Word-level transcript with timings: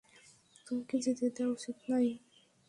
তোমাকে 0.67 0.95
যেতে 1.05 1.25
দেয়া 1.35 1.49
উচিৎ 1.49 1.77
হয়নি। 1.85 2.13